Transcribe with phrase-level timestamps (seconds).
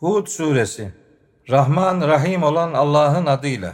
[0.00, 0.92] Hud suresi
[1.50, 3.72] Rahman Rahim olan Allah'ın adıyla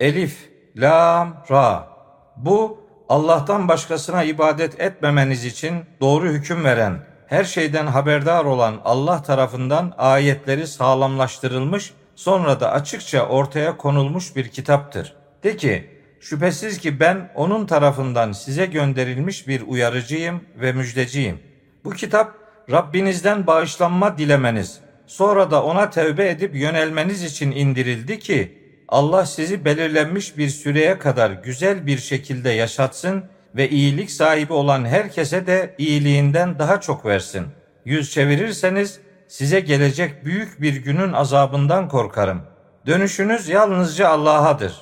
[0.00, 1.88] Elif, Lam, Ra
[2.36, 9.94] Bu Allah'tan başkasına ibadet etmemeniz için doğru hüküm veren, her şeyden haberdar olan Allah tarafından
[9.98, 15.16] ayetleri sağlamlaştırılmış, sonra da açıkça ortaya konulmuş bir kitaptır.
[15.42, 15.90] De ki,
[16.20, 21.40] şüphesiz ki ben onun tarafından size gönderilmiş bir uyarıcıyım ve müjdeciyim.
[21.84, 22.34] Bu kitap
[22.70, 28.58] Rabbinizden bağışlanma dilemeniz, sonra da ona tevbe edip yönelmeniz için indirildi ki
[28.88, 33.24] Allah sizi belirlenmiş bir süreye kadar güzel bir şekilde yaşatsın
[33.56, 37.46] ve iyilik sahibi olan herkese de iyiliğinden daha çok versin.
[37.84, 42.42] Yüz çevirirseniz size gelecek büyük bir günün azabından korkarım.
[42.86, 44.74] Dönüşünüz yalnızca Allah'adır.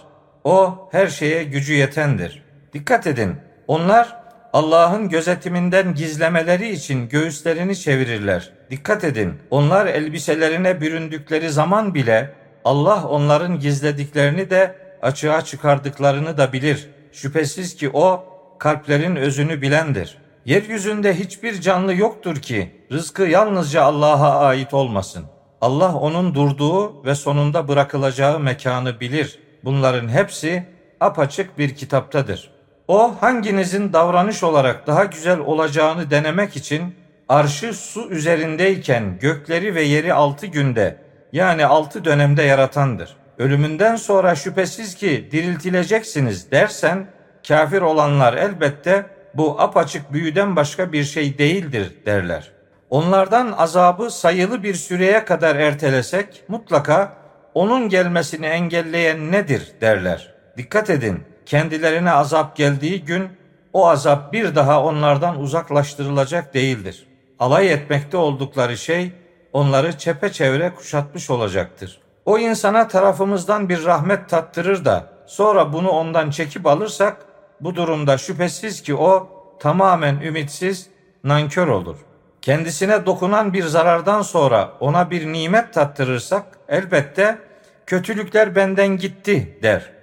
[0.45, 2.43] O her şeye gücü yetendir.
[2.73, 3.37] Dikkat edin.
[3.66, 4.22] Onlar
[4.52, 8.52] Allah'ın gözetiminden gizlemeleri için göğüslerini çevirirler.
[8.70, 9.34] Dikkat edin.
[9.51, 12.34] Onlar elbiselerine büründükleri zaman bile
[12.65, 16.88] Allah onların gizlediklerini de açığa çıkardıklarını da bilir.
[17.12, 18.24] Şüphesiz ki o
[18.59, 20.18] kalplerin özünü bilendir.
[20.45, 25.24] Yeryüzünde hiçbir canlı yoktur ki rızkı yalnızca Allah'a ait olmasın.
[25.60, 29.38] Allah onun durduğu ve sonunda bırakılacağı mekanı bilir.
[29.65, 30.66] Bunların hepsi
[31.01, 32.62] apaçık bir kitaptadır.
[32.88, 36.95] O hanginizin davranış olarak daha güzel olacağını denemek için
[37.29, 40.97] arşı su üzerindeyken gökleri ve yeri altı günde
[41.33, 43.16] yani altı dönemde yaratandır.
[43.39, 47.07] Ölümünden sonra şüphesiz ki diriltileceksiniz dersen
[47.49, 52.52] kafir olanlar elbette bu apaçık büyüden başka bir şey değildir derler.
[52.91, 57.13] Onlardan azabı sayılı bir süreye kadar ertelesek mutlaka
[57.55, 60.35] onun gelmesini engelleyen nedir derler.
[60.57, 63.29] Dikkat edin kendilerine azap geldiği gün
[63.73, 67.06] o azap bir daha onlardan uzaklaştırılacak değildir.
[67.38, 69.12] Alay etmekte oldukları şey
[69.53, 72.00] onları çepeçevre kuşatmış olacaktır.
[72.25, 77.16] O insana tarafımızdan bir rahmet tattırır da sonra bunu ondan çekip alırsak
[77.60, 79.28] bu durumda şüphesiz ki o
[79.61, 80.87] tamamen ümitsiz,
[81.25, 81.97] nankör olur.
[82.43, 87.38] Kendisine dokunan bir zarardan sonra ona bir nimet tattırırsak elbette
[87.87, 90.02] kötülükler benden gitti der.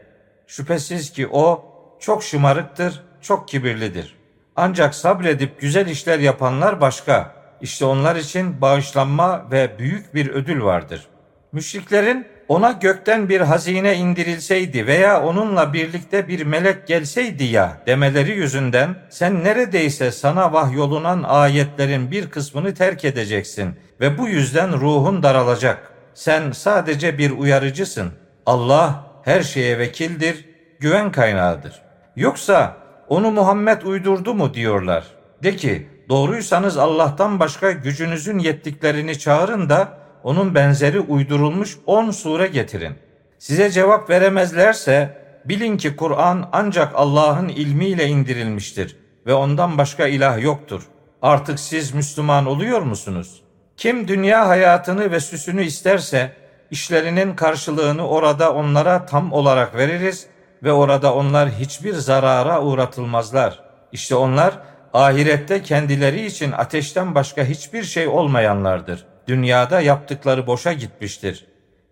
[0.50, 1.66] Şüphesiz ki o
[2.00, 4.16] çok şımarıktır, çok kibirlidir.
[4.56, 7.36] Ancak sabredip güzel işler yapanlar başka.
[7.62, 11.08] İşte onlar için bağışlanma ve büyük bir ödül vardır.
[11.52, 18.96] Müşriklerin ona gökten bir hazine indirilseydi veya onunla birlikte bir melek gelseydi ya demeleri yüzünden
[19.10, 25.92] sen neredeyse sana vahyolunan ayetlerin bir kısmını terk edeceksin ve bu yüzden ruhun daralacak.
[26.14, 28.12] Sen sadece bir uyarıcısın.
[28.46, 30.46] Allah her şeye vekildir,
[30.80, 31.82] güven kaynağıdır.
[32.16, 35.04] Yoksa onu Muhammed uydurdu mu diyorlar.
[35.44, 42.94] De ki doğruysanız Allah'tan başka gücünüzün yettiklerini çağırın da onun benzeri uydurulmuş on sure getirin.
[43.40, 50.84] Size cevap veremezlerse bilin ki Kur'an ancak Allah'ın ilmiyle indirilmiştir ve ondan başka ilah yoktur.
[51.22, 53.42] Artık siz Müslüman oluyor musunuz?
[53.78, 56.32] Kim dünya hayatını ve süsünü isterse
[56.72, 60.28] işlerinin karşılığını orada onlara tam olarak veririz
[60.64, 63.64] ve orada onlar hiçbir zarara uğratılmazlar.
[63.92, 64.54] İşte onlar
[64.94, 69.06] ahirette kendileri için ateşten başka hiçbir şey olmayanlardır.
[69.28, 71.46] Dünyada yaptıkları boşa gitmiştir.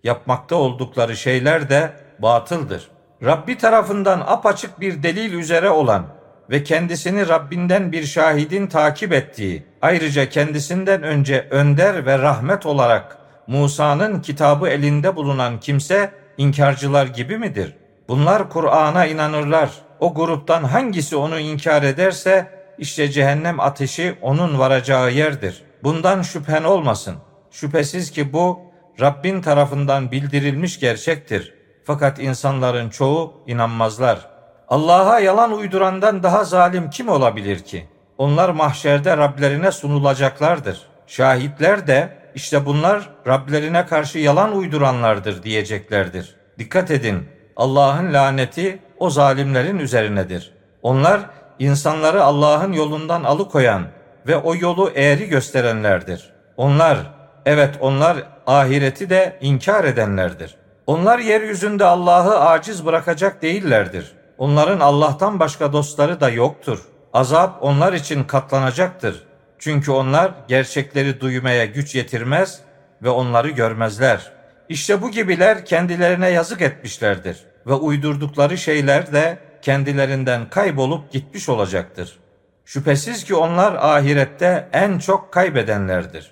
[0.04, 2.90] Yapmakta oldukları şeyler de batıldır.
[3.24, 6.06] Rabbi tarafından apaçık bir delil üzere olan
[6.50, 13.17] ve kendisini Rabbinden bir şahidin takip ettiği, ayrıca kendisinden önce önder ve rahmet olarak
[13.48, 17.74] Musa'nın kitabı elinde bulunan kimse inkarcılar gibi midir?
[18.08, 19.70] Bunlar Kur'an'a inanırlar.
[20.00, 25.64] O gruptan hangisi onu inkar ederse işte cehennem ateşi onun varacağı yerdir.
[25.84, 27.16] Bundan şüphen olmasın.
[27.52, 28.60] Şüphesiz ki bu
[29.02, 31.54] Rabbin tarafından bildirilmiş gerçektir.
[31.84, 34.30] Fakat insanların çoğu inanmazlar.
[34.68, 37.88] Allah'a yalan uydurandan daha zalim kim olabilir ki?
[38.18, 40.82] Onlar mahşerde Rablerine sunulacaklardır.
[41.08, 46.36] Şahitler de işte bunlar Rablerine karşı yalan uyduranlardır diyeceklerdir.
[46.60, 50.54] Dikkat edin, Allah'ın laneti o zalimlerin üzerinedir.
[50.82, 51.22] Onlar
[51.60, 53.84] insanları Allah'ın yolundan alıkoyan
[54.28, 56.34] ve o yolu eğri gösterenlerdir.
[56.58, 56.98] Onlar,
[57.46, 58.18] evet onlar
[58.48, 60.56] ahireti de inkar edenlerdir.
[60.88, 64.12] Onlar yeryüzünde Allah'ı aciz bırakacak değillerdir.
[64.38, 66.80] Onların Allah'tan başka dostları da yoktur.
[67.14, 69.27] Azap onlar için katlanacaktır.
[69.60, 72.60] Çünkü onlar gerçekleri duymaya güç yetirmez
[73.04, 74.32] ve onları görmezler.
[74.70, 77.38] İşte bu gibiler kendilerine yazık etmişlerdir
[77.68, 82.20] ve uydurdukları şeyler de kendilerinden kaybolup gitmiş olacaktır.
[82.66, 86.32] Şüphesiz ki onlar ahirette en çok kaybedenlerdir.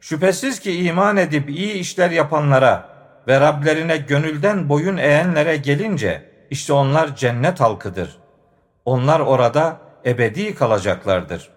[0.00, 2.88] Şüphesiz ki iman edip iyi işler yapanlara
[3.28, 8.16] ve Rablerine gönülden boyun eğenlere gelince işte onlar cennet halkıdır.
[8.84, 9.76] Onlar orada
[10.06, 11.50] ebedi kalacaklardır.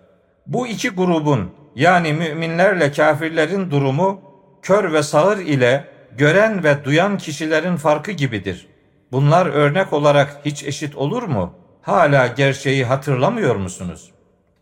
[0.48, 4.22] Bu iki grubun yani müminlerle kafirlerin durumu
[4.62, 5.88] kör ve sağır ile
[6.18, 8.68] gören ve duyan kişilerin farkı gibidir.
[9.12, 11.54] Bunlar örnek olarak hiç eşit olur mu?
[11.82, 14.12] Hala gerçeği hatırlamıyor musunuz?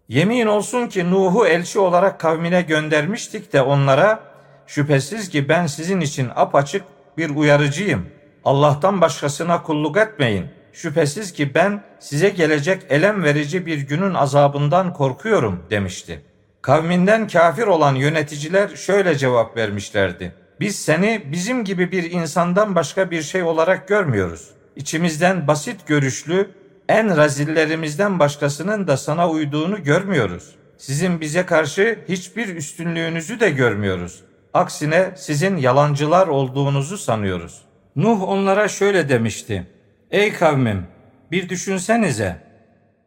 [0.07, 4.19] Yemin olsun ki Nuh'u elçi olarak kavmine göndermiştik de onlara
[4.67, 6.83] şüphesiz ki ben sizin için apaçık
[7.17, 8.09] bir uyarıcıyım.
[8.45, 10.45] Allah'tan başkasına kulluk etmeyin.
[10.73, 16.21] Şüphesiz ki ben size gelecek elem verici bir günün azabından korkuyorum demişti.
[16.61, 20.33] Kavminden kafir olan yöneticiler şöyle cevap vermişlerdi.
[20.59, 24.49] Biz seni bizim gibi bir insandan başka bir şey olarak görmüyoruz.
[24.75, 26.49] İçimizden basit görüşlü,
[26.89, 30.55] en razillerimizden başkasının da sana uyduğunu görmüyoruz.
[30.77, 34.23] Sizin bize karşı hiçbir üstünlüğünüzü de görmüyoruz.
[34.53, 37.61] Aksine sizin yalancılar olduğunuzu sanıyoruz.
[37.95, 39.67] Nuh onlara şöyle demişti.
[40.13, 40.87] Ey kavmim
[41.31, 42.37] bir düşünsenize.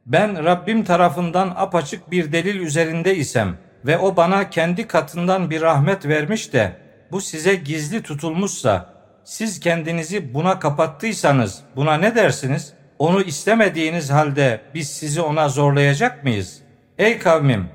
[0.06, 6.06] Ben Rabbim tarafından apaçık bir delil üzerinde isem ve o bana kendi katından bir rahmet
[6.06, 6.72] vermiş de
[7.12, 8.94] bu size gizli tutulmuşsa
[9.24, 12.72] siz kendinizi buna kapattıysanız buna ne dersiniz?
[12.98, 16.62] Onu istemediğiniz halde biz sizi ona zorlayacak mıyız?
[16.98, 17.68] Ey kavmim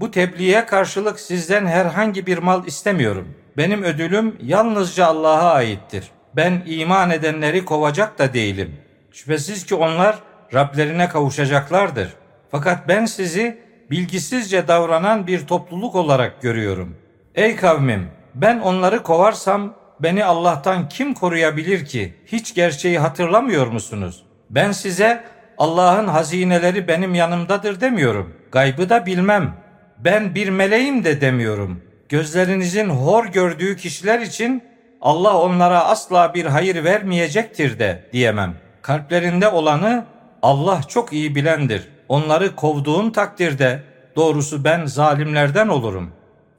[0.00, 3.34] bu tebliğe karşılık sizden herhangi bir mal istemiyorum.
[3.56, 6.10] Benim ödülüm yalnızca Allah'a aittir.
[6.36, 8.76] Ben iman edenleri kovacak da değilim.
[9.12, 10.18] Şüphesiz ki onlar
[10.54, 12.08] Rablerine kavuşacaklardır.
[12.50, 13.58] Fakat ben sizi
[13.90, 16.96] bilgisizce davranan bir topluluk olarak görüyorum.
[17.34, 22.14] Ey kavmim, ben onları kovarsam beni Allah'tan kim koruyabilir ki?
[22.26, 24.24] Hiç gerçeği hatırlamıyor musunuz?
[24.50, 25.24] Ben size
[25.58, 28.34] Allah'ın hazineleri benim yanımdadır demiyorum.
[28.52, 29.56] Gaybı da bilmem.
[29.98, 31.82] Ben bir meleğim de demiyorum.
[32.08, 34.62] Gözlerinizin hor gördüğü kişiler için
[35.04, 38.54] Allah onlara asla bir hayır vermeyecektir de diyemem.
[38.82, 40.04] Kalplerinde olanı
[40.42, 41.88] Allah çok iyi bilendir.
[42.08, 43.82] Onları kovduğum takdirde
[44.16, 46.12] doğrusu ben zalimlerden olurum.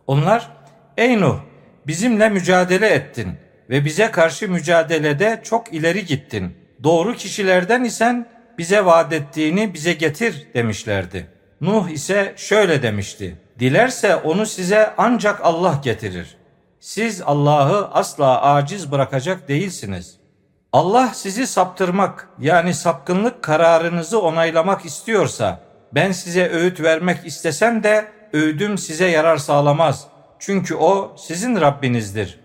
[0.07, 0.49] Onlar,
[0.97, 1.39] ey Nuh
[1.87, 3.31] bizimle mücadele ettin
[3.69, 6.57] ve bize karşı mücadelede çok ileri gittin.
[6.83, 8.25] Doğru kişilerden isen
[8.57, 11.27] bize vaat ettiğini bize getir demişlerdi.
[11.61, 13.35] Nuh ise şöyle demişti.
[13.59, 16.37] Dilerse onu size ancak Allah getirir.
[16.85, 20.17] Siz Allah'ı asla aciz bırakacak değilsiniz.
[20.73, 25.59] Allah sizi saptırmak yani sapkınlık kararınızı onaylamak istiyorsa
[25.91, 30.07] ben size öğüt vermek istesem de öğüdüm size yarar sağlamaz.
[30.39, 32.39] Çünkü o sizin Rabbinizdir.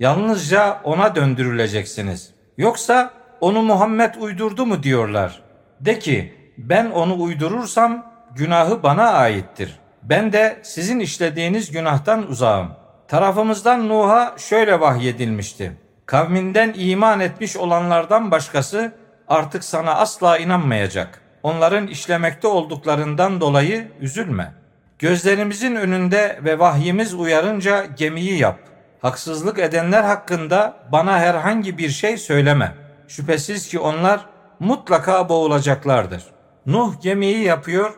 [0.00, 2.34] Yalnızca ona döndürüleceksiniz.
[2.58, 3.10] Yoksa
[3.40, 5.42] onu Muhammed uydurdu mu diyorlar.
[5.80, 9.78] De ki ben onu uydurursam günahı bana aittir.
[10.02, 12.83] Ben de sizin işlediğiniz günahtan uzağım.
[13.08, 15.72] Tarafımızdan Nuh'a şöyle vahyedilmişti.
[16.06, 18.92] Kavminden iman etmiş olanlardan başkası
[19.28, 21.20] artık sana asla inanmayacak.
[21.42, 24.52] Onların işlemekte olduklarından dolayı üzülme.
[24.98, 28.58] Gözlerimizin önünde ve vahyimiz uyarınca gemiyi yap.
[29.02, 32.72] Haksızlık edenler hakkında bana herhangi bir şey söyleme.
[33.08, 34.26] Şüphesiz ki onlar
[34.60, 36.24] mutlaka boğulacaklardır.
[36.66, 37.94] Nuh gemiyi yapıyor,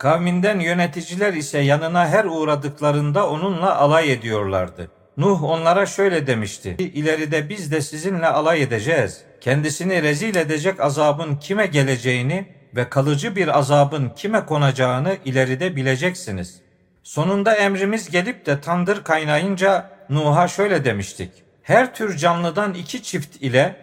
[0.00, 4.90] kavminden yöneticiler ise yanına her uğradıklarında onunla alay ediyorlardı.
[5.16, 6.76] Nuh onlara şöyle demişti.
[6.78, 9.22] İleride biz de sizinle alay edeceğiz.
[9.40, 16.60] Kendisini rezil edecek azabın kime geleceğini ve kalıcı bir azabın kime konacağını ileride bileceksiniz.
[17.02, 21.30] Sonunda emrimiz gelip de tandır kaynayınca Nuh'a şöyle demiştik.
[21.62, 23.76] Her tür canlıdan iki çift ile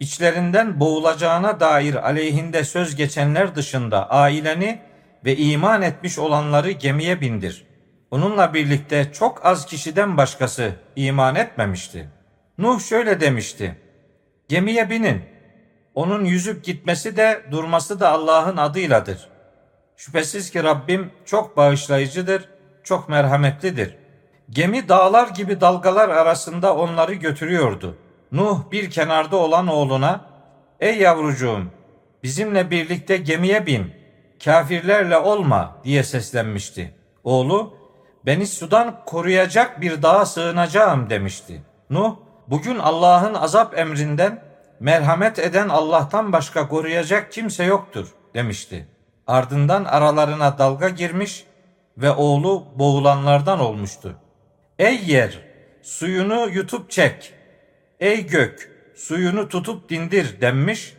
[0.00, 4.80] içlerinden boğulacağına dair aleyhinde söz geçenler dışında aileni
[5.24, 7.66] ve iman etmiş olanları gemiye bindir.
[8.10, 12.08] Onunla birlikte çok az kişiden başkası iman etmemişti.
[12.58, 13.76] Nuh şöyle demişti.
[14.48, 15.22] Gemiye binin.
[15.94, 19.28] Onun yüzüp gitmesi de durması da Allah'ın adıyladır.
[19.96, 22.48] Şüphesiz ki Rabbim çok bağışlayıcıdır,
[22.84, 23.96] çok merhametlidir.
[24.50, 27.96] Gemi dağlar gibi dalgalar arasında onları götürüyordu.
[28.32, 30.24] Nuh bir kenarda olan oğluna,
[30.80, 31.62] ''Ey yavrucuğum,
[32.22, 33.92] bizimle birlikte gemiye bin,
[34.44, 36.94] kafirlerle olma.'' diye seslenmişti.
[37.24, 37.74] Oğlu,
[38.26, 41.62] beni sudan koruyacak bir dağa sığınacağım demişti.
[41.90, 42.16] Nuh,
[42.48, 44.42] bugün Allah'ın azap emrinden
[44.80, 48.88] merhamet eden Allah'tan başka koruyacak kimse yoktur demişti.
[49.26, 51.44] Ardından aralarına dalga girmiş
[51.98, 54.16] ve oğlu boğulanlardan olmuştu.
[54.78, 55.40] Ey yer,
[55.82, 57.34] suyunu yutup çek.
[58.00, 60.94] Ey gök, suyunu tutup dindir denmiş.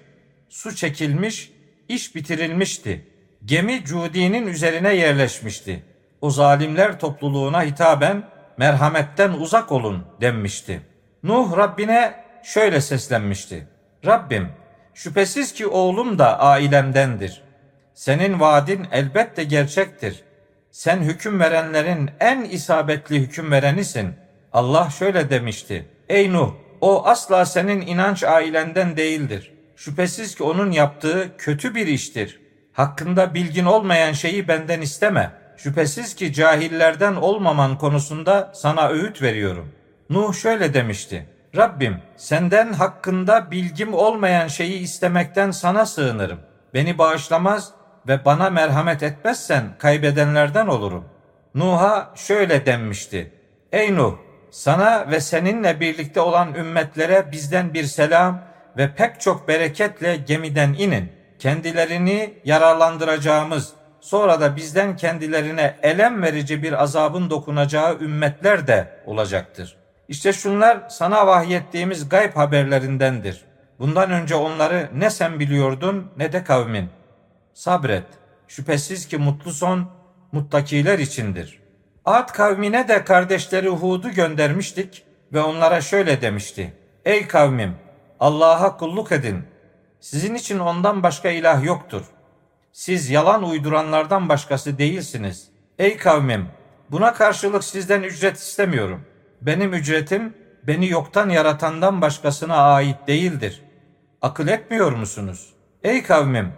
[0.49, 1.51] Su çekilmiş,
[1.89, 3.14] iş bitirilmişti.
[3.45, 5.83] Gemi Cudi'nin üzerine yerleşmişti.
[6.21, 8.23] O zalimler topluluğuna hitaben
[8.57, 10.81] merhametten uzak olun denmişti.
[11.23, 13.67] Nuh Rabbine şöyle seslenmişti.
[14.05, 14.49] Rabbim
[14.93, 17.43] şüphesiz ki oğlum da ailemdendir.
[17.93, 20.23] Senin vaadin elbette gerçektir.
[20.71, 24.13] Sen hüküm verenlerin en isabetli hüküm verenisin.
[24.53, 25.85] Allah şöyle demişti.
[26.09, 29.51] Ey Nuh o asla senin inanç ailenden değildir.
[29.75, 32.44] Şüphesiz ki onun yaptığı kötü bir iştir.
[32.75, 35.31] Hakkında bilgin olmayan şeyi benden isteme.
[35.57, 39.71] Şüphesiz ki cahillerden olmaman konusunda sana öğüt veriyorum.
[40.09, 41.29] Nuh şöyle demişti.
[41.55, 46.39] Rabbim senden hakkında bilgim olmayan şeyi istemekten sana sığınırım.
[46.73, 47.71] Beni bağışlamaz
[48.07, 51.05] ve bana merhamet etmezsen kaybedenlerden olurum.
[51.55, 53.31] Nuh'a şöyle denmişti.
[53.71, 54.13] Ey Nuh
[54.51, 58.41] sana ve seninle birlikte olan ümmetlere bizden bir selam
[58.77, 61.14] ve pek çok bereketle gemiden inin.
[61.39, 69.77] Kendilerini yararlandıracağımız, sonra da bizden kendilerine elem verici bir azabın dokunacağı ümmetler de olacaktır.
[70.07, 73.45] İşte şunlar sana vahyettiğimiz gayb haberlerindendir.
[73.79, 76.89] Bundan önce onları ne sen biliyordun ne de kavmin.
[77.53, 78.03] Sabret.
[78.47, 79.89] Şüphesiz ki mutlu son
[80.31, 81.59] muttakiler içindir.
[82.05, 86.73] Ad kavmine de kardeşleri Hud'u göndermiştik ve onlara şöyle demişti.
[87.05, 87.75] Ey kavmim
[88.19, 89.43] Allah'a kulluk edin.
[90.05, 92.01] Sizin için ondan başka ilah yoktur.
[92.71, 95.47] Siz yalan uyduranlardan başkası değilsiniz.
[95.79, 96.47] Ey kavmim
[96.91, 99.05] buna karşılık sizden ücret istemiyorum.
[99.41, 100.33] Benim ücretim
[100.63, 103.61] beni yoktan yaratandan başkasına ait değildir.
[104.21, 105.53] Akıl etmiyor musunuz?
[105.83, 106.53] Ey kavmim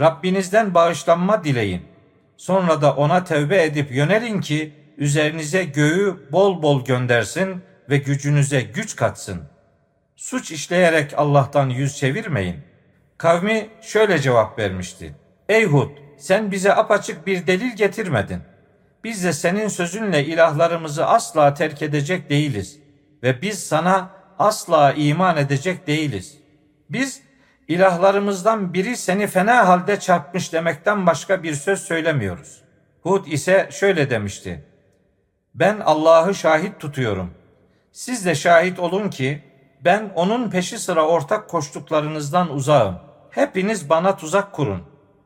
[0.00, 1.82] Rabbinizden bağışlanma dileyin.
[2.36, 8.96] Sonra da ona tevbe edip yönelin ki üzerinize göğü bol bol göndersin ve gücünüze güç
[8.96, 9.42] katsın.
[10.16, 12.71] Suç işleyerek Allah'tan yüz çevirmeyin.
[13.22, 15.14] Kavmi şöyle cevap vermişti.
[15.48, 18.42] Ey Hud sen bize apaçık bir delil getirmedin.
[19.04, 22.78] Biz de senin sözünle ilahlarımızı asla terk edecek değiliz
[23.22, 26.38] ve biz sana asla iman edecek değiliz.
[26.90, 27.22] Biz
[27.68, 32.62] ilahlarımızdan biri seni fena halde çarpmış demekten başka bir söz söylemiyoruz.
[33.02, 34.64] Hud ise şöyle demişti.
[35.54, 37.30] Ben Allah'ı şahit tutuyorum.
[37.92, 39.42] Siz de şahit olun ki
[39.84, 43.11] ben onun peşi sıra ortak koştuklarınızdan uzağım.
[43.32, 44.82] Hepiniz bana tuzak kurun.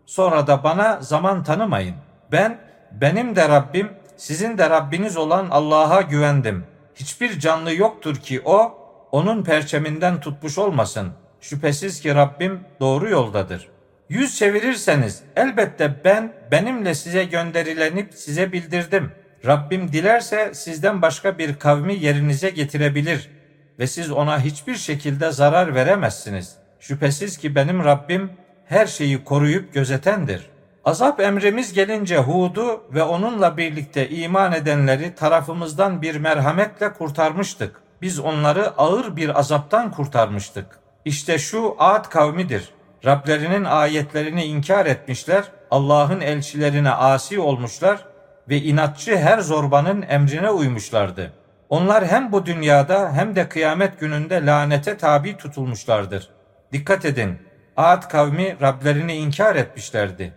[0.06, 1.94] Sonra da bana zaman tanımayın.
[2.32, 2.58] Ben
[2.92, 6.64] benim de Rabbim, sizin de Rabbiniz olan Allah'a güvendim.
[6.94, 8.78] Hiçbir canlı yoktur ki o
[9.12, 11.12] onun perçeminden tutmuş olmasın.
[11.40, 13.68] Şüphesiz ki Rabbim doğru yoldadır.
[14.08, 19.12] Yüz çevirirseniz elbette ben benimle size gönderilenip size bildirdim.
[19.46, 23.30] Rabbim dilerse sizden başka bir kavmi yerinize getirebilir
[23.78, 26.65] ve siz ona hiçbir şekilde zarar veremezsiniz.
[26.88, 28.30] Şüphesiz ki benim Rabbim
[28.66, 30.50] her şeyi koruyup gözetendir.
[30.84, 37.80] Azap emrimiz gelince Hud'u ve onunla birlikte iman edenleri tarafımızdan bir merhametle kurtarmıştık.
[38.02, 40.66] Biz onları ağır bir azaptan kurtarmıştık.
[41.04, 42.70] İşte şu Ad kavmidir.
[43.04, 48.04] Rablerinin ayetlerini inkar etmişler, Allah'ın elçilerine asi olmuşlar
[48.48, 51.32] ve inatçı her zorbanın emrine uymuşlardı.
[51.68, 56.35] Onlar hem bu dünyada hem de kıyamet gününde lanete tabi tutulmuşlardır.
[56.76, 57.38] Dikkat edin,
[57.76, 60.32] Ad kavmi Rablerini inkar etmişlerdi.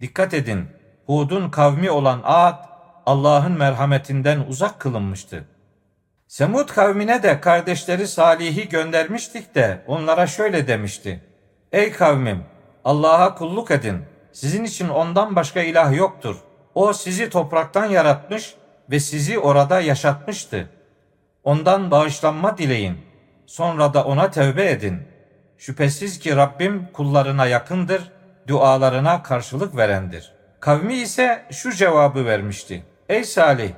[0.00, 0.68] Dikkat edin,
[1.06, 2.64] Hud'un kavmi olan Ad,
[3.06, 5.44] Allah'ın merhametinden uzak kılınmıştı.
[6.28, 11.20] Semud kavmine de kardeşleri Salih'i göndermiştik de onlara şöyle demişti.
[11.72, 12.44] Ey kavmim,
[12.84, 13.98] Allah'a kulluk edin.
[14.32, 16.36] Sizin için ondan başka ilah yoktur.
[16.74, 18.54] O sizi topraktan yaratmış
[18.90, 20.70] ve sizi orada yaşatmıştı.
[21.44, 22.98] Ondan bağışlanma dileyin.
[23.46, 25.17] Sonra da ona tevbe edin.
[25.58, 28.12] Şüphesiz ki Rabbim kullarına yakındır,
[28.46, 30.32] dualarına karşılık verendir.
[30.60, 32.82] Kavmi ise şu cevabı vermişti.
[33.08, 33.70] Ey Salih,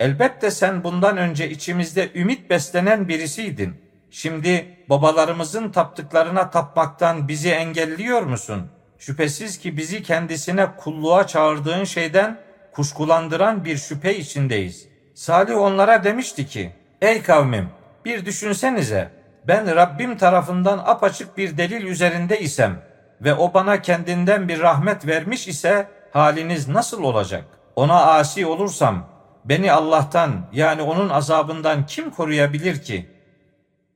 [0.00, 3.74] elbette sen bundan önce içimizde ümit beslenen birisiydin.
[4.10, 8.70] Şimdi babalarımızın taptıklarına tapmaktan bizi engelliyor musun?
[8.98, 12.38] Şüphesiz ki bizi kendisine kulluğa çağırdığın şeyden
[12.72, 14.88] kuşkulandıran bir şüphe içindeyiz.
[15.14, 16.72] Salih onlara demişti ki,
[17.02, 17.68] Ey kavmim
[18.04, 22.82] bir düşünsenize ben Rabbim tarafından apaçık bir delil üzerinde isem
[23.20, 27.44] ve o bana kendinden bir rahmet vermiş ise haliniz nasıl olacak?
[27.76, 29.08] Ona asi olursam
[29.44, 33.10] beni Allah'tan yani onun azabından kim koruyabilir ki?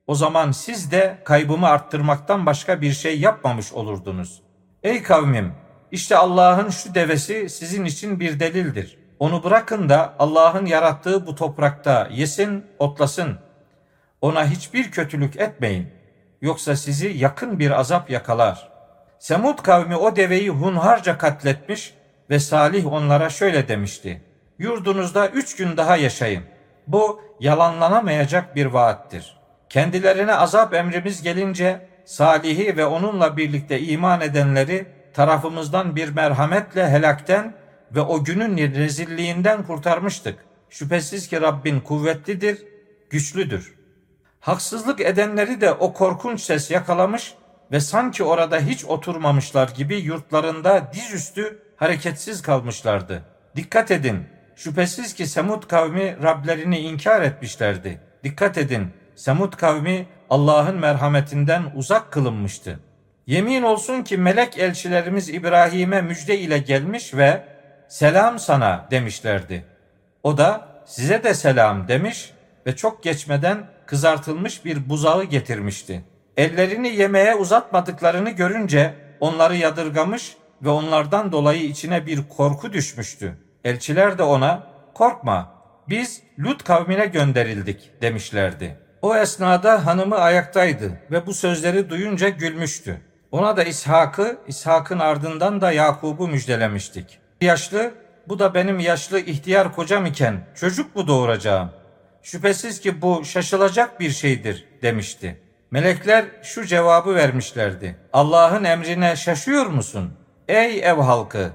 [0.06, 4.42] O zaman siz de kaybımı arttırmaktan başka bir şey yapmamış olurdunuz.
[4.82, 5.54] Ey kavmim
[5.90, 8.98] işte Allah'ın şu devesi sizin için bir delildir.
[9.18, 13.38] Onu bırakın da Allah'ın yarattığı bu toprakta yesin, otlasın.
[14.20, 15.88] Ona hiçbir kötülük etmeyin.
[16.40, 18.68] Yoksa sizi yakın bir azap yakalar.
[19.18, 21.94] Semud kavmi o deveyi hunharca katletmiş
[22.30, 24.22] ve Salih onlara şöyle demişti.
[24.58, 26.42] Yurdunuzda üç gün daha yaşayın.
[26.86, 29.36] Bu yalanlanamayacak bir vaattir.
[29.68, 37.54] Kendilerine azap emrimiz gelince Salih'i ve onunla birlikte iman edenleri tarafımızdan bir merhametle helakten
[37.94, 40.38] ve o günün rezilliğinden kurtarmıştık.
[40.70, 42.64] Şüphesiz ki Rabbin kuvvetlidir,
[43.10, 43.75] güçlüdür.
[44.46, 47.34] Haksızlık edenleri de o korkunç ses yakalamış
[47.72, 53.22] ve sanki orada hiç oturmamışlar gibi yurtlarında dizüstü hareketsiz kalmışlardı.
[53.56, 54.26] Dikkat edin,
[54.56, 58.00] şüphesiz ki Semud kavmi Rablerini inkar etmişlerdi.
[58.24, 62.80] Dikkat edin, Semud kavmi Allah'ın merhametinden uzak kılınmıştı.
[63.26, 67.44] Yemin olsun ki melek elçilerimiz İbrahim'e müjde ile gelmiş ve
[67.88, 69.64] selam sana demişlerdi.
[70.22, 72.30] O da size de selam demiş
[72.66, 76.04] ve çok geçmeden kızartılmış bir buzağı getirmişti.
[76.36, 83.36] Ellerini yemeğe uzatmadıklarını görünce onları yadırgamış ve onlardan dolayı içine bir korku düşmüştü.
[83.64, 85.52] Elçiler de ona korkma
[85.88, 88.78] biz Lut kavmine gönderildik demişlerdi.
[89.02, 93.00] O esnada hanımı ayaktaydı ve bu sözleri duyunca gülmüştü.
[93.32, 97.18] Ona da İshak'ı, İshak'ın ardından da Yakub'u müjdelemiştik.
[97.40, 97.94] Yaşlı,
[98.28, 101.70] bu da benim yaşlı ihtiyar kocam iken çocuk mu doğuracağım?
[102.26, 105.40] Şüphesiz ki bu şaşılacak bir şeydir demişti.
[105.70, 107.96] Melekler şu cevabı vermişlerdi.
[108.12, 110.12] Allah'ın emrine şaşıyor musun?
[110.48, 111.50] Ey ev halkı!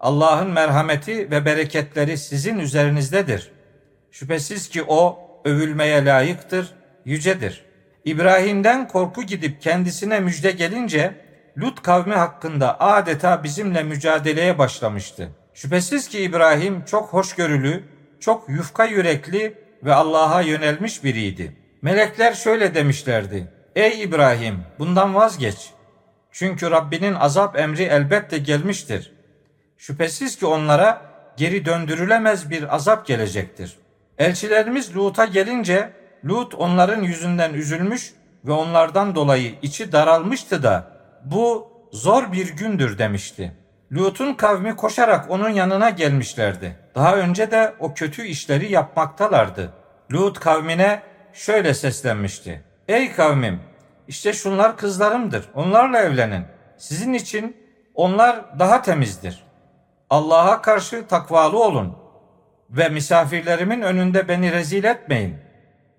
[0.00, 3.50] Allah'ın merhameti ve bereketleri sizin üzerinizdedir.
[4.10, 7.64] Şüphesiz ki o övülmeye layıktır, yücedir.
[8.04, 11.14] İbrahim'den korku gidip kendisine müjde gelince
[11.58, 15.28] Lut kavmi hakkında adeta bizimle mücadeleye başlamıştı.
[15.54, 17.84] Şüphesiz ki İbrahim çok hoşgörülü,
[18.20, 21.56] çok yufka yürekli ve Allah'a yönelmiş biriydi.
[21.82, 23.52] Melekler şöyle demişlerdi.
[23.76, 25.70] Ey İbrahim bundan vazgeç.
[26.32, 29.12] Çünkü Rabbinin azap emri elbette gelmiştir.
[29.78, 31.02] Şüphesiz ki onlara
[31.36, 33.78] geri döndürülemez bir azap gelecektir.
[34.18, 35.92] Elçilerimiz Lut'a gelince
[36.24, 38.12] Lut onların yüzünden üzülmüş
[38.44, 40.92] ve onlardan dolayı içi daralmıştı da
[41.24, 43.52] bu zor bir gündür demişti.
[43.92, 46.76] Lut'un kavmi koşarak onun yanına gelmişlerdi.
[46.94, 49.72] Daha önce de o kötü işleri yapmaktalardı.
[50.12, 52.64] Lut kavmine şöyle seslenmişti.
[52.88, 53.60] Ey kavmim
[54.08, 55.48] işte şunlar kızlarımdır.
[55.54, 56.44] Onlarla evlenin.
[56.76, 57.56] Sizin için
[57.94, 59.44] onlar daha temizdir.
[60.10, 61.98] Allah'a karşı takvalı olun
[62.70, 65.36] ve misafirlerimin önünde beni rezil etmeyin.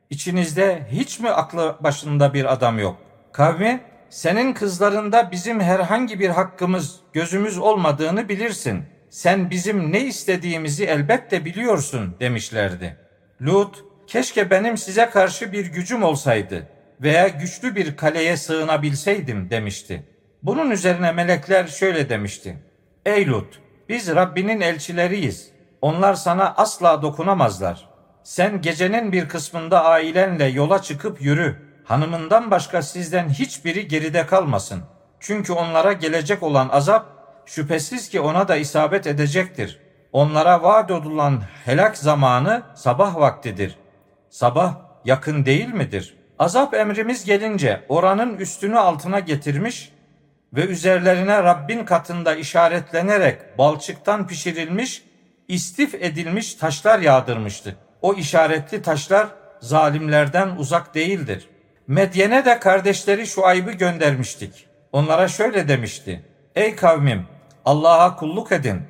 [0.10, 2.98] İçinizde hiç mi aklı başında bir adam yok?
[3.32, 8.84] Kavmi senin kızlarında bizim herhangi bir hakkımız, gözümüz olmadığını bilirsin.
[9.10, 12.98] Sen bizim ne istediğimizi elbette biliyorsun demişlerdi.
[13.42, 16.68] Lut, keşke benim size karşı bir gücüm olsaydı
[17.02, 20.04] veya güçlü bir kaleye sığınabilseydim demişti.
[20.44, 22.58] Bunun üzerine melekler şöyle demişti.
[23.06, 25.50] Ey Lut, biz Rabbinin elçileriyiz.
[25.82, 27.90] Onlar sana asla dokunamazlar.
[28.24, 34.82] Sen gecenin bir kısmında ailenle yola çıkıp yürü hanımından başka sizden hiçbiri geride kalmasın.
[35.20, 37.06] Çünkü onlara gelecek olan azap
[37.46, 39.80] şüphesiz ki ona da isabet edecektir.
[40.12, 43.76] Onlara vaat edilen helak zamanı sabah vaktidir.
[44.30, 44.76] Sabah
[45.06, 46.18] yakın değil midir?
[46.40, 49.92] Azap emrimiz gelince oranın üstünü altına getirmiş
[50.54, 55.04] ve üzerlerine Rabbin katında işaretlenerek balçıktan pişirilmiş,
[55.48, 57.76] istif edilmiş taşlar yağdırmıştı.
[58.02, 59.28] O işaretli taşlar
[59.60, 61.49] zalimlerden uzak değildir.''
[61.90, 64.68] Medyen'e de kardeşleri şu Şuayb'ı göndermiştik.
[64.92, 66.26] Onlara şöyle demişti.
[66.56, 67.26] Ey kavmim
[67.66, 68.82] Allah'a kulluk edin.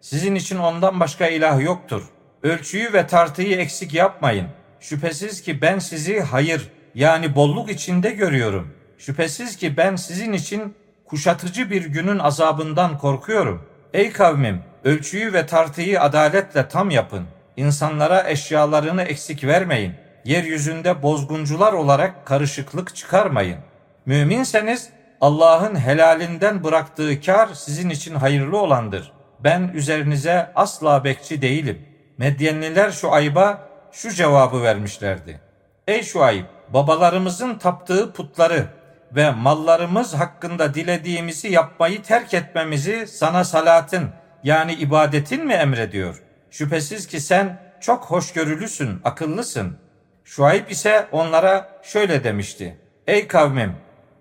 [0.00, 2.02] Sizin için ondan başka ilah yoktur.
[2.42, 4.46] Ölçüyü ve tartıyı eksik yapmayın.
[4.80, 8.74] Şüphesiz ki ben sizi hayır yani bolluk içinde görüyorum.
[8.98, 13.66] Şüphesiz ki ben sizin için kuşatıcı bir günün azabından korkuyorum.
[13.94, 17.24] Ey kavmim ölçüyü ve tartıyı adaletle tam yapın.
[17.56, 23.58] İnsanlara eşyalarını eksik vermeyin.'' Yeryüzünde bozguncular olarak karışıklık çıkarmayın.
[24.06, 29.12] Müminseniz Allah'ın helalinden bıraktığı kar sizin için hayırlı olandır.
[29.40, 31.88] Ben üzerinize asla bekçi değilim.
[32.18, 35.40] Medyenliler şu ayba şu cevabı vermişlerdi.
[35.88, 38.66] Ey şu ayıp, babalarımızın taptığı putları
[39.12, 44.08] ve mallarımız hakkında dilediğimizi yapmayı terk etmemizi sana salatın
[44.44, 46.22] yani ibadetin mi emrediyor?
[46.50, 49.85] Şüphesiz ki sen çok hoşgörülüsün, akıllısın.''
[50.26, 52.76] Şuayb ise onlara şöyle demişti.
[53.06, 53.72] Ey kavmim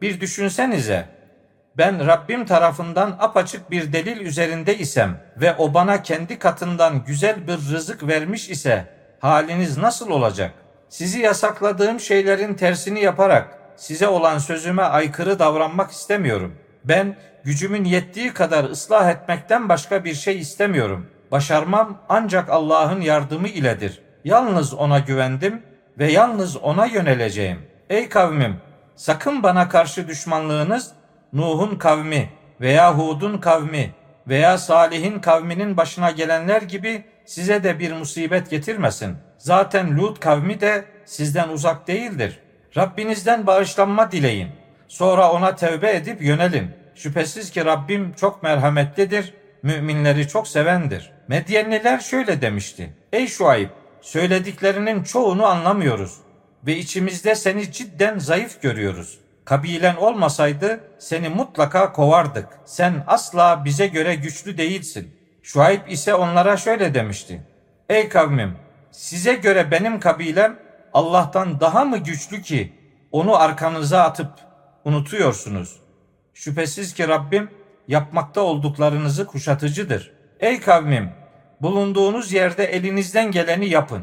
[0.01, 1.05] bir düşünsenize
[1.77, 7.53] ben Rabbim tarafından apaçık bir delil üzerinde isem ve o bana kendi katından güzel bir
[7.53, 8.85] rızık vermiş ise
[9.19, 10.51] haliniz nasıl olacak?
[10.89, 16.55] Sizi yasakladığım şeylerin tersini yaparak size olan sözüme aykırı davranmak istemiyorum.
[16.83, 21.07] Ben gücümün yettiği kadar ıslah etmekten başka bir şey istemiyorum.
[21.31, 24.01] Başarmam ancak Allah'ın yardımı iledir.
[24.23, 25.63] Yalnız ona güvendim
[25.99, 27.59] ve yalnız ona yöneleceğim.
[27.89, 28.57] Ey kavmim,
[28.95, 30.91] sakın bana karşı düşmanlığınız
[31.33, 32.29] Nuh'un kavmi
[32.61, 33.91] veya Hud'un kavmi
[34.27, 39.17] veya Salih'in kavminin başına gelenler gibi size de bir musibet getirmesin.
[39.37, 42.39] Zaten Lut kavmi de sizden uzak değildir.
[42.77, 44.49] Rabbinizden bağışlanma dileyin.
[44.87, 46.71] Sonra ona tevbe edip yönelin.
[46.95, 51.11] Şüphesiz ki Rabbim çok merhametlidir, müminleri çok sevendir.
[51.27, 52.93] Medyenliler şöyle demişti.
[53.13, 53.69] Ey Şuayb,
[54.05, 56.17] söylediklerinin çoğunu anlamıyoruz
[56.65, 59.19] ve içimizde seni cidden zayıf görüyoruz.
[59.45, 62.47] Kabilen olmasaydı seni mutlaka kovardık.
[62.65, 65.15] Sen asla bize göre güçlü değilsin.
[65.43, 67.41] Şuayb ise onlara şöyle demişti.
[67.89, 68.57] Ey kavmim,
[68.91, 70.59] size göre benim kabilem
[70.93, 72.73] Allah'tan daha mı güçlü ki
[73.11, 74.31] onu arkanıza atıp
[74.83, 75.79] unutuyorsunuz?
[76.33, 77.49] Şüphesiz ki Rabbim
[77.87, 80.11] yapmakta olduklarınızı kuşatıcıdır.
[80.39, 81.09] Ey kavmim,
[81.61, 84.01] bulunduğunuz yerde elinizden geleni yapın.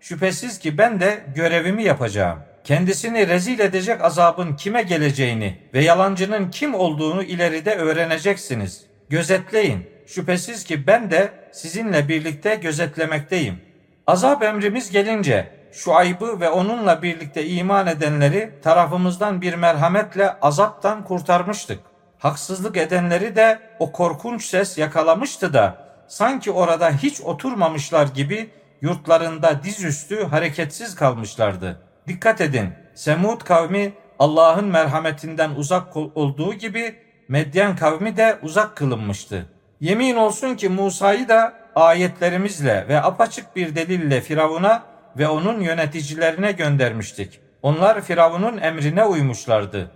[0.00, 2.38] Şüphesiz ki ben de görevimi yapacağım.
[2.64, 8.86] Kendisini rezil edecek azabın kime geleceğini ve yalancının kim olduğunu ileride öğreneceksiniz.
[9.08, 9.92] Gözetleyin.
[10.06, 13.60] Şüphesiz ki ben de sizinle birlikte gözetlemekteyim.
[14.06, 21.80] Azap emrimiz gelince şu aybı ve onunla birlikte iman edenleri tarafımızdan bir merhametle azaptan kurtarmıştık.
[22.18, 30.24] Haksızlık edenleri de o korkunç ses yakalamıştı da sanki orada hiç oturmamışlar gibi yurtlarında dizüstü
[30.24, 31.82] hareketsiz kalmışlardı.
[32.08, 36.94] Dikkat edin, Semud kavmi Allah'ın merhametinden uzak olduğu gibi
[37.28, 39.46] Medyen kavmi de uzak kılınmıştı.
[39.80, 44.82] Yemin olsun ki Musa'yı da ayetlerimizle ve apaçık bir delille Firavun'a
[45.18, 47.40] ve onun yöneticilerine göndermiştik.
[47.62, 49.90] Onlar Firavun'un emrine uymuşlardı.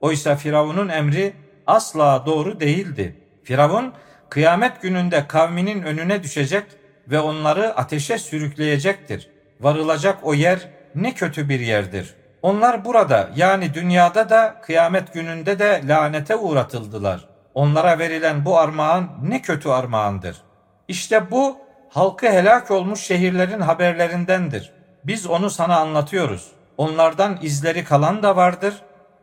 [0.00, 1.32] Oysa Firavun'un emri
[1.66, 3.16] asla doğru değildi.
[3.44, 3.92] Firavun
[4.30, 6.64] kıyamet gününde kavminin önüne düşecek
[7.08, 9.30] ve onları ateşe sürükleyecektir.
[9.60, 12.14] Varılacak o yer ne kötü bir yerdir.
[12.42, 17.28] Onlar burada yani dünyada da kıyamet gününde de lanete uğratıldılar.
[17.54, 20.36] Onlara verilen bu armağan ne kötü armağandır.
[20.88, 24.72] İşte bu halkı helak olmuş şehirlerin haberlerindendir.
[25.04, 26.48] Biz onu sana anlatıyoruz.
[26.76, 28.74] Onlardan izleri kalan da vardır,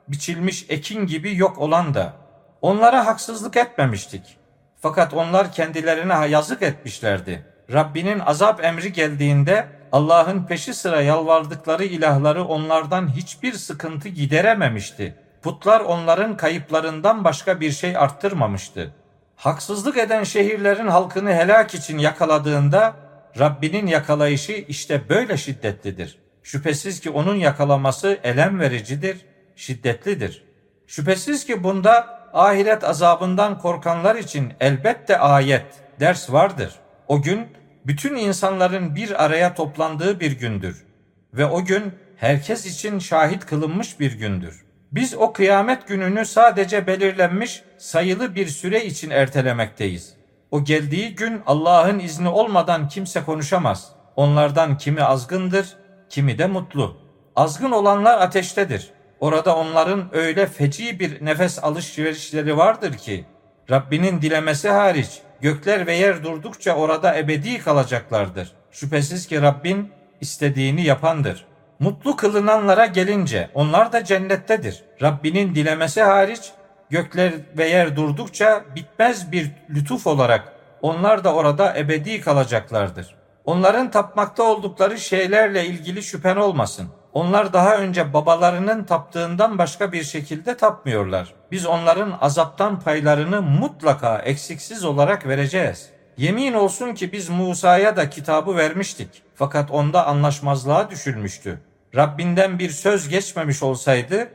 [0.08, 2.14] biçilmiş ekin gibi yok olan da.
[2.62, 4.38] Onlara haksızlık etmemiştik.
[4.86, 7.46] Fakat onlar kendilerine yazık etmişlerdi.
[7.74, 15.16] Rabbinin azap emri geldiğinde Allah'ın peşi sıra yalvardıkları ilahları onlardan hiçbir sıkıntı giderememişti.
[15.42, 18.94] Putlar onların kayıplarından başka bir şey arttırmamıştı.
[19.36, 22.94] Haksızlık eden şehirlerin halkını helak için yakaladığında
[23.40, 26.18] Rabbinin yakalayışı işte böyle şiddetlidir.
[26.44, 29.18] Şüphesiz ki onun yakalaması elem vericidir,
[29.56, 30.44] şiddetlidir.
[30.88, 35.66] Şüphesiz ki bunda ahiret azabından korkanlar için elbette ayet,
[36.00, 36.76] ders vardır.
[37.08, 37.48] O gün
[37.86, 40.86] bütün insanların bir araya toplandığı bir gündür
[41.34, 44.66] ve o gün herkes için şahit kılınmış bir gündür.
[44.92, 50.14] Biz o kıyamet gününü sadece belirlenmiş sayılı bir süre için ertelemekteyiz.
[50.52, 53.92] O geldiği gün Allah'ın izni olmadan kimse konuşamaz.
[54.16, 55.78] Onlardan kimi azgındır,
[56.10, 56.98] kimi de mutlu.
[57.36, 58.90] Azgın olanlar ateştedir.
[59.26, 63.26] Orada onların öyle feci bir nefes alışverişleri vardır ki
[63.72, 68.52] Rabbinin dilemesi hariç gökler ve yer durdukça orada ebedi kalacaklardır.
[68.72, 71.46] Şüphesiz ki Rabbin istediğini yapandır.
[71.80, 74.84] Mutlu kılınanlara gelince onlar da cennettedir.
[75.02, 76.52] Rabbinin dilemesi hariç
[76.90, 83.16] gökler ve yer durdukça bitmez bir lütuf olarak onlar da orada ebedi kalacaklardır.
[83.46, 86.90] Onların tapmakta oldukları şeylerle ilgili şüphen olmasın.
[87.16, 91.34] Onlar daha önce babalarının taptığından başka bir şekilde tapmıyorlar.
[91.52, 95.90] Biz onların azaptan paylarını mutlaka eksiksiz olarak vereceğiz.
[96.18, 99.08] Yemin olsun ki biz Musa'ya da kitabı vermiştik.
[99.36, 101.60] Fakat onda anlaşmazlığa düşülmüştü.
[101.96, 104.30] Rabbinden bir söz geçmemiş olsaydı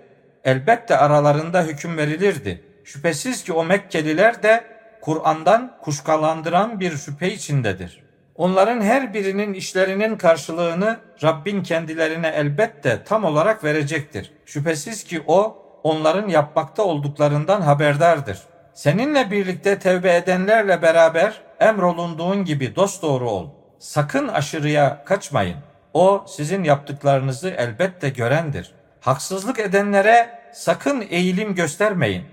[0.44, 2.64] elbette aralarında hüküm verilirdi.
[2.84, 4.64] Şüphesiz ki o Mekkeliler de
[5.00, 8.09] Kur'an'dan kuşkalandıran bir şüphe içindedir.
[8.40, 14.32] Onların her birinin işlerinin karşılığını Rabbin kendilerine elbette tam olarak verecektir.
[14.46, 18.38] Şüphesiz ki o onların yapmakta olduklarından haberdardır.
[18.74, 23.48] Seninle birlikte tevbe edenlerle beraber emrolunduğun gibi dosdoğru ol.
[23.78, 25.56] Sakın aşırıya kaçmayın.
[25.94, 28.72] O sizin yaptıklarınızı elbette görendir.
[29.00, 32.24] Haksızlık edenlere sakın eğilim göstermeyin.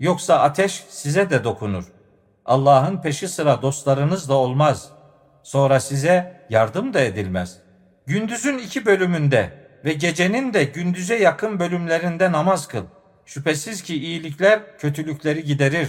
[0.00, 1.84] Yoksa ateş size de dokunur.
[2.44, 5.01] Allah'ın peşi sıra dostlarınız da olmaz.
[5.42, 7.58] Sonra size yardım da edilmez.
[8.06, 9.50] Gündüzün iki bölümünde
[9.84, 12.84] ve gecenin de gündüze yakın bölümlerinde namaz kıl.
[13.26, 15.88] Şüphesiz ki iyilikler kötülükleri giderir.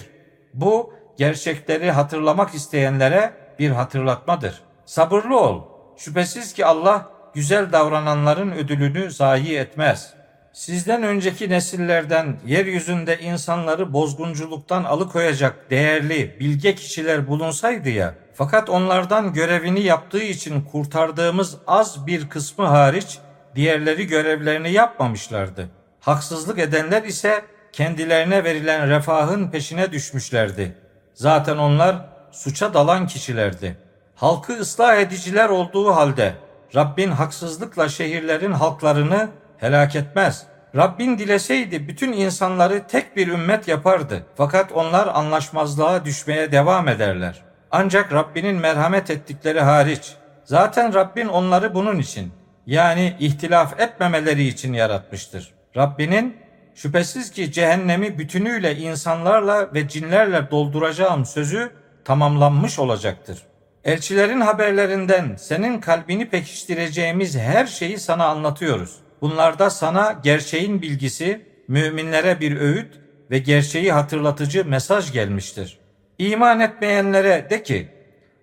[0.54, 4.62] Bu gerçekleri hatırlamak isteyenlere bir hatırlatmadır.
[4.86, 10.14] Sabırlı ol Şüphesiz ki Allah güzel davrananların ödülünü zayi etmez.
[10.54, 19.82] Sizden önceki nesillerden yeryüzünde insanları bozgunculuktan alıkoyacak değerli, bilge kişiler bulunsaydı ya, fakat onlardan görevini
[19.82, 23.18] yaptığı için kurtardığımız az bir kısmı hariç
[23.56, 25.70] diğerleri görevlerini yapmamışlardı.
[26.00, 30.76] Haksızlık edenler ise kendilerine verilen refahın peşine düşmüşlerdi.
[31.14, 33.78] Zaten onlar suça dalan kişilerdi.
[34.16, 36.34] Halkı ıslah ediciler olduğu halde
[36.76, 39.30] Rabbin haksızlıkla şehirlerin halklarını
[39.64, 40.44] helak etmez.
[40.76, 44.26] Rabbin dileseydi bütün insanları tek bir ümmet yapardı.
[44.36, 47.42] Fakat onlar anlaşmazlığa düşmeye devam ederler.
[47.72, 50.14] Ancak Rabbinin merhamet ettikleri hariç.
[50.46, 52.32] Zaten Rabbin onları bunun için
[52.66, 55.54] yani ihtilaf etmemeleri için yaratmıştır.
[55.78, 56.38] Rabbinin
[56.76, 61.72] şüphesiz ki cehennemi bütünüyle insanlarla ve cinlerle dolduracağım sözü
[62.06, 63.44] tamamlanmış olacaktır.
[63.84, 69.03] Elçilerin haberlerinden senin kalbini pekiştireceğimiz her şeyi sana anlatıyoruz.
[69.24, 73.00] Bunlarda sana gerçeğin bilgisi, müminlere bir öğüt
[73.32, 75.80] ve gerçeği hatırlatıcı mesaj gelmiştir.
[76.20, 77.88] İman etmeyenlere de ki,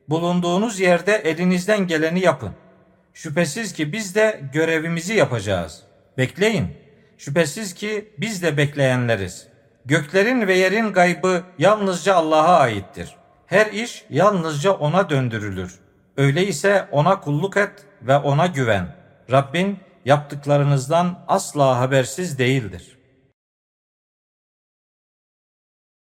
[0.08, 2.50] bulunduğunuz yerde elinizden geleni yapın.
[3.14, 5.82] Şüphesiz ki biz de görevimizi yapacağız.
[6.18, 6.68] Bekleyin.
[7.18, 9.46] Şüphesiz ki biz de bekleyenleriz.
[9.84, 13.16] Göklerin ve yerin gaybı yalnızca Allah'a aittir.
[13.46, 15.78] Her iş yalnızca ona döndürülür.
[16.16, 18.86] Öyleyse ona kulluk et ve ona güven.
[19.30, 22.99] Rabbin yaptıklarınızdan asla habersiz değildir.